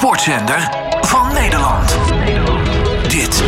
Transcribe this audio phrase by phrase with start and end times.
[0.00, 0.70] sportzender
[1.00, 1.96] van Nederland.
[3.08, 3.42] Dit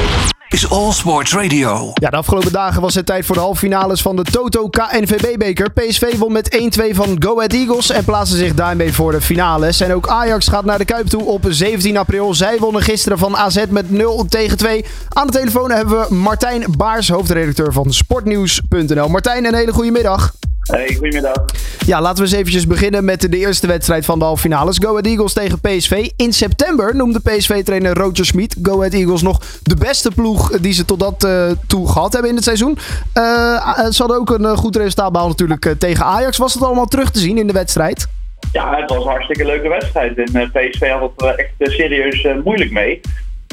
[0.49, 1.91] is All Sports Radio.
[1.95, 5.71] Ja, de afgelopen dagen was het tijd voor de halve finales van de Toto KNVB-beker.
[5.71, 9.81] PSV won met 1-2 van Go Ahead Eagles en plaatste zich daarmee voor de finales.
[9.81, 12.35] En ook Ajax gaat naar de Kuip toe op 17 april.
[12.35, 14.85] Zij wonnen gisteren van AZ met 0 tegen 2.
[15.09, 19.09] Aan de telefoon hebben we Martijn Baars, hoofdredacteur van Sportnieuws.nl.
[19.09, 20.33] Martijn, een hele goede middag.
[20.63, 21.45] Hey, goedemiddag.
[21.87, 24.79] Ja, laten we eens eventjes beginnen met de eerste wedstrijd van de halve finales.
[24.79, 26.09] Go Ahead Eagles tegen PSV.
[26.17, 30.85] In september noemde PSV-trainer Roger Smit Go Ahead Eagles nog de beste ploeg die ze
[30.85, 32.79] tot dat uh, toe gehad hebben in het seizoen.
[33.15, 36.39] Uh, ze hadden ook een goed resultaat behaald natuurlijk tegen Ajax.
[36.39, 38.07] Was het allemaal terug te zien in de wedstrijd?
[38.53, 40.19] Ja, het was een hartstikke leuke wedstrijd.
[40.19, 43.01] En PSV had het echt serieus moeilijk mee.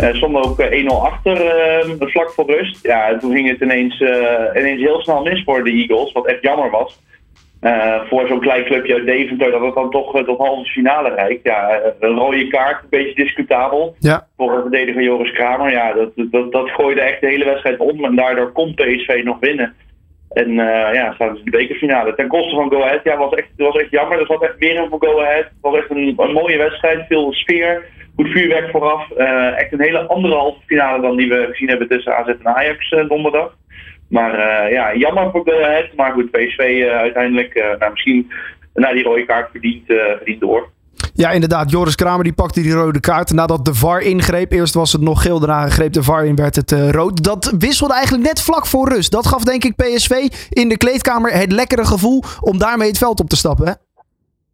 [0.03, 1.37] Uh, stonden ook 1-0 achter
[1.99, 2.77] vlak voor rust.
[2.81, 4.01] Ja, toen ging het ineens,
[4.55, 6.99] ineens heel snel mis voor de Eagles, wat echt jammer was.
[7.61, 11.43] Uh, voor zo'n klein clubje uit Deventer, dat het dan toch tot halve finale reikt.
[11.43, 13.95] Ja, een rode kaart, een beetje discutabel.
[13.99, 14.27] Ja.
[14.37, 15.71] Voor de verdediger Joris Kramer.
[15.71, 18.05] Ja, dat, dat, dat gooide echt de hele wedstrijd om.
[18.05, 19.75] En daardoor kon PSV nog winnen.
[20.29, 22.15] En uh, ja, staan ze in de bekerfinale.
[22.15, 23.03] Ten koste van Go Ahead.
[23.03, 24.19] Ja, was echt, was echt jammer.
[24.19, 25.43] Er zat echt meer voor Go Ahead.
[25.43, 27.05] Het was echt een, een mooie wedstrijd.
[27.07, 27.85] Veel sfeer.
[28.15, 29.11] Goed vuurwerk vooraf.
[29.55, 32.95] echt een hele andere halve finale dan die we gezien hebben tussen AZ en Ajax
[33.07, 33.57] donderdag.
[34.09, 35.95] Maar uh, ja, jammer voor Ahead.
[35.95, 38.31] Maar goed, PSV uh, uiteindelijk uh, nou, misschien
[38.73, 40.69] na die rode kaart verdient, verdient door.
[41.13, 41.71] Ja, inderdaad.
[41.71, 44.51] Joris Kramer die pakte die rode kaart nadat de VAR ingreep.
[44.51, 47.23] Eerst was het nog geel, daarna greep de VAR in, werd het rood.
[47.23, 49.11] Dat wisselde eigenlijk net vlak voor rust.
[49.11, 50.11] Dat gaf denk ik PSV
[50.49, 53.67] in de kleedkamer het lekkere gevoel om daarmee het veld op te stappen.
[53.67, 53.73] Hè?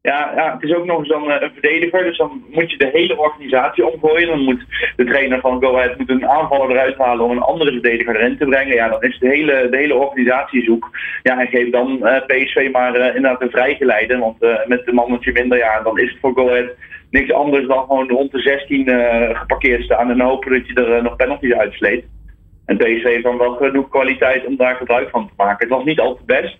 [0.05, 2.89] Ja, ja, het is ook nog eens dan een verdediger, dus dan moet je de
[2.93, 4.27] hele organisatie omgooien.
[4.27, 7.71] Dan moet de trainer van Go Ahead moet een aanvaller eruit halen om een andere
[7.71, 8.75] verdediger erin te brengen.
[8.75, 10.89] Ja, dan is de hele, de hele organisatie zoek.
[11.23, 15.31] Ja, en geef dan uh, PSV maar uh, inderdaad een vrijgeleide, want met een mannetje
[15.31, 16.69] minder, ja, dan is het voor Go Ahead
[17.09, 18.89] niks anders dan gewoon rond de 16
[19.33, 22.05] geparkeerd staan en hopen dat je er nog penalties uitsleet.
[22.65, 25.67] En PSV heeft dan wel genoeg kwaliteit om daar gebruik van te maken.
[25.67, 26.57] Het was niet al te best.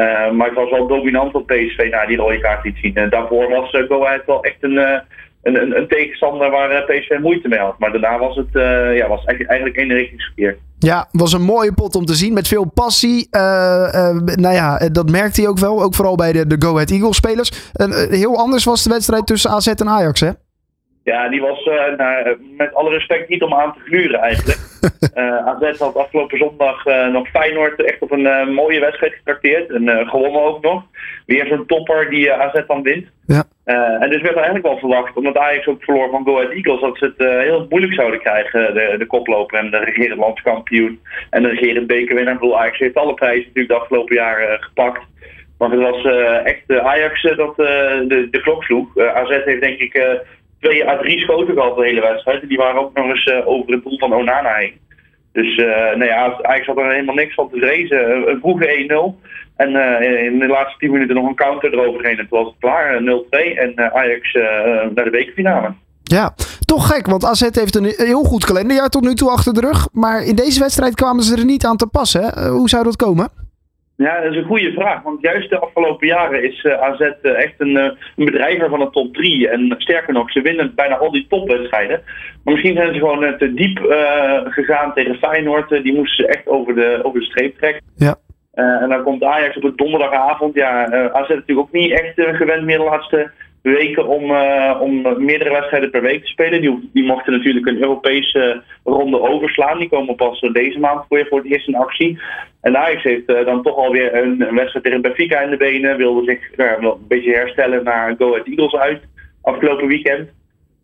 [0.00, 2.94] Uh, maar het was wel dominant op PSV na die rode kaart liet zien.
[2.94, 4.98] En daarvoor was uh, Go Ahead wel echt een, uh,
[5.42, 7.78] een, een, tegenstander waar PSV moeite mee had.
[7.78, 8.48] Maar daarna was het
[8.96, 10.58] ja, was eigenlijk eenrichtingsverkeer.
[10.78, 13.28] Ja, was een mooie pot om te zien met veel passie.
[13.30, 15.82] nou ja, dat merkte hij ook wel.
[15.82, 17.72] Ook vooral bij de, de Go Ahead Eagles spelers.
[18.10, 20.30] heel anders was de wedstrijd tussen AZ en Ajax, hè?
[21.04, 24.58] Ja, die was uh, nou, met alle respect niet om aan te gluren eigenlijk.
[25.14, 29.70] uh, AZ had afgelopen zondag uh, nog Feyenoord echt op een mooie wedstrijd getrakteerd.
[29.70, 30.82] En gewonnen ook nog.
[31.26, 33.06] Weer zo'n topper die AZ dan wint.
[33.26, 33.44] Ja.
[34.00, 36.98] en dus werd eigenlijk wel verwacht, omdat Ajax ook verloor van Go Ahead Eagles, dat
[36.98, 41.00] ze het heel moeilijk zouden krijgen, de, de koploper en de regerend landskampioen
[41.30, 42.34] en de regerend bekerwinnaar.
[42.34, 45.02] Ik bedoel, Ajax heeft alle prijzen natuurlijk de afgelopen jaren gepakt.
[45.58, 46.04] Maar het was
[46.44, 48.98] echt Ajax dat de, de klok sloeg.
[48.98, 50.22] AZ heeft denk ik
[50.60, 52.42] twee à drie schoten gehad de hele wedstrijd.
[52.42, 54.72] En die waren ook nog eens uh, over het doel van Onana heen.
[55.32, 58.28] Dus uh, nee, Ajax had er helemaal niks van te vrezen.
[58.28, 59.28] Een vroege 1-0.
[59.56, 59.68] En
[60.24, 62.18] in de laatste 10 minuten nog een counter eroverheen.
[62.18, 63.58] En toen was het klaar, 0-2.
[63.58, 64.32] En Ajax
[64.94, 65.72] naar de bekerfinale.
[66.02, 66.34] Ja,
[66.64, 69.88] toch gek, want AZ heeft een heel goed kalenderjaar tot nu toe achter de rug.
[69.92, 72.48] Maar in deze wedstrijd kwamen ze er niet aan te passen.
[72.48, 73.28] Hoe zou dat komen?
[74.06, 75.02] Ja, dat is een goede vraag.
[75.02, 77.84] Want juist de afgelopen jaren is uh, AZ uh, echt een, uh,
[78.16, 79.48] een bedrijver van de top 3.
[79.48, 82.02] En sterker nog, ze winnen bijna al die topwedstrijden.
[82.44, 83.78] Maar misschien zijn ze gewoon te diep
[84.44, 85.68] gegaan tegen Feyenoord.
[85.68, 87.82] die moesten ze echt over de, over de streep trekken.
[87.96, 88.16] Ja.
[88.54, 90.54] en dan komt Ajax op een donderdagavond.
[90.54, 93.30] Ja, AZ natuurlijk ook niet echt gewend meer de laatste
[93.62, 96.60] weken om, uh, om meerdere wedstrijden per week te spelen.
[96.60, 99.78] Die, die mochten natuurlijk een Europese ronde overslaan.
[99.78, 102.20] Die komen pas deze maand voor, voor het eerst in actie.
[102.60, 105.96] En Ajax heeft uh, dan toch alweer een, een wedstrijd tegen Benfica in de benen.
[105.96, 109.00] Wilde zich uh, een beetje herstellen naar Go Ahead Eagles uit
[109.42, 110.28] afgelopen weekend.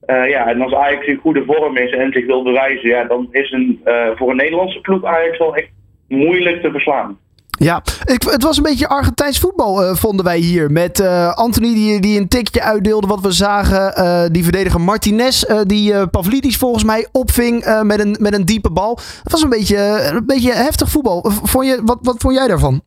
[0.07, 3.51] ja, en als Ajax in goede vorm is en zich wil bewijzen, ja, dan is
[3.51, 3.81] een,
[4.15, 5.71] voor een Nederlandse ploeg Ajax wel echt
[6.09, 7.19] moeilijk te verslaan.
[7.59, 10.71] Ja, ik, het was een beetje Argentijns voetbal, uh, vonden wij hier.
[10.71, 13.93] Met uh, Anthony die, die een tikje uitdeelde, wat we zagen.
[13.99, 18.98] Uh, die verdediger Martinez, die Pavlidis volgens mij opving met, een, met een diepe bal.
[19.22, 21.31] Het was een beetje, een beetje heftig voetbal.
[21.42, 22.81] Vond je, wat, wat vond jij daarvan?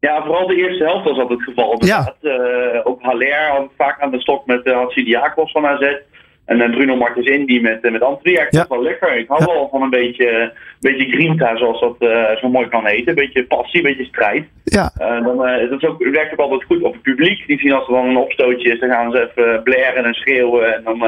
[0.00, 1.84] Ja, vooral de eerste helft was dat het geval.
[1.84, 2.14] Ja.
[2.84, 5.96] ook Haller vaak aan de stok met uh, Hatsidiakos van AZ.
[6.50, 8.30] En uh, Bruno Martens Indy met, uh, met Antwi.
[8.30, 8.66] Ja, ik ja.
[8.68, 9.16] wel lekker.
[9.16, 9.46] Ik hou ja.
[9.46, 10.50] wel van een beetje, een
[10.80, 13.08] beetje grinta, zoals dat uh, zo mooi kan heten.
[13.08, 14.44] Een beetje passie, een beetje strijd.
[14.64, 14.92] Ja.
[14.98, 15.36] dan,
[15.70, 17.46] dat is ook, werkt ook altijd goed op het publiek.
[17.46, 20.74] Die zien als er dan een opstootje is, dan gaan ze even blaren en schreeuwen.
[20.74, 20.98] En dan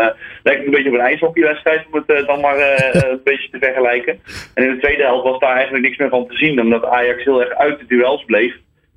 [0.43, 2.59] lijkt het een beetje op een ijshockeywedstrijd, om het dan maar
[2.93, 4.21] een beetje te vergelijken.
[4.55, 7.25] En in de tweede helft was daar eigenlijk niks meer van te zien, omdat Ajax
[7.25, 8.55] heel erg uit de duels bleef.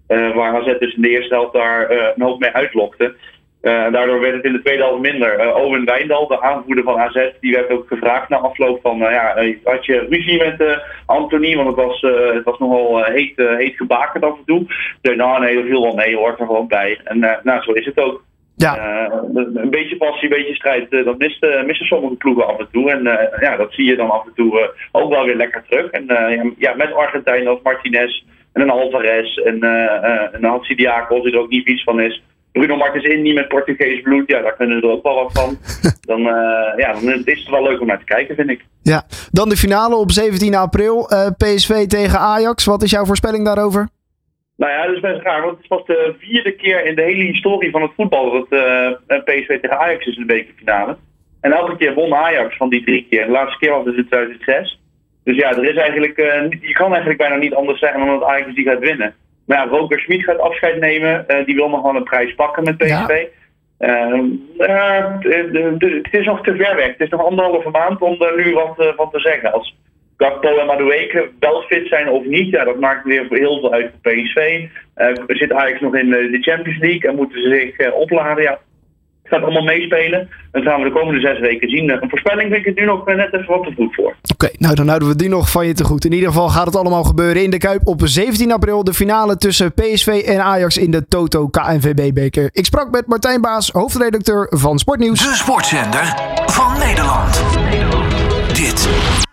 [0.08, 3.16] waar AZ dus in de eerste helft daar een hoop mee uitlokte.
[3.66, 5.40] Uh, daardoor werd het in de tweede helft minder.
[5.40, 9.12] Uh, Owen Wijndal, de aanvoerder van AZ, die werd ook gevraagd na afloop van, uh,
[9.12, 12.02] ja, had je ruzie met Anthony, want het was,
[12.34, 14.66] het was nogal heet, heet gebakerd af en toe.
[15.02, 17.00] Dus nou nee, dat viel wel mee, hoort er gewoon bij.
[17.04, 18.24] En nou, zo is het ook.
[18.58, 19.10] Ja.
[19.34, 22.92] een beetje passie, een beetje strijd, dat misten, misten sommige ploegen af en toe.
[22.92, 23.04] En
[23.40, 25.92] ja, dat zie je dan af en toe ook wel weer lekker terug.
[25.92, 26.06] En
[26.58, 28.24] ja, met Argentijn als Martinez
[28.54, 29.64] en een Alvarez en
[30.32, 32.24] een Hansi Diakos, die er ook niet vies van is.
[32.60, 34.30] Bruno Martens in, niet met Portugees bloed.
[34.30, 35.58] Ja, daar kunnen we er ook wel wat van.
[36.10, 38.66] Dan, uh, ja, dan is het wel leuk om naar te kijken, vind ik.
[38.82, 41.14] Ja, dan de finale op 17 april.
[41.14, 42.66] Uh, eh, PSV tegen Ajax.
[42.66, 43.88] Wat is jouw voorspelling daarover?
[44.58, 45.42] Nou ja, dat is best raar.
[45.42, 48.86] Want het was de vierde keer in de hele historie van het voetbal dat uh,
[48.88, 50.98] eh, PSV tegen Ajax is in de bekerfinale.
[51.42, 53.26] En elke keer won Ajax van die drie keer.
[53.26, 54.80] De laatste keer was het in 2006.
[55.24, 56.18] Dus ja, er is eigenlijk,
[56.62, 59.16] je kan eigenlijk bijna niet anders zeggen dan dat Ajax die gaat winnen.
[59.46, 61.26] Maar ja, Roker Schmid gaat afscheid nemen.
[61.28, 63.26] Uh, die wil nog wel een prijs pakken met PSV.
[63.80, 64.10] Ja.
[64.10, 64.24] Uh,
[65.78, 66.88] het is nog te ver weg.
[66.88, 69.54] Het is nog anderhalve maand om er nu wat van te zeggen.
[69.54, 69.76] Als
[70.18, 73.92] Gakpo en Madueke wel fit zijn of niet, ja, dat maakt weer heel veel uit
[74.02, 74.68] voor PSV.
[75.28, 78.44] Zit Ajax nog in de Champions League en moeten ze zich opladen?
[78.44, 78.60] Ja,
[79.28, 80.30] gaat allemaal meespelen.
[80.52, 81.90] Dat gaan we de komende zes weken zien.
[81.90, 84.16] Een voorspelling vind ik het nu nog net even wat te goed voor.
[84.34, 86.06] Oké, nou dan houden we die nog van je te goed.
[86.06, 88.84] In ieder geval gaat het allemaal gebeuren in de Kuip op 17 april.
[88.84, 92.50] De finale tussen PSV en Ajax in de Toto KNVB-beker.
[92.52, 95.20] Ik sprak met Martijn Baas, hoofdredacteur van Sportnieuws.
[95.20, 97.44] De sportzender van Nederland.
[98.48, 98.90] Dit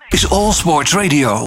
[0.08, 1.40] is All Sports Radio.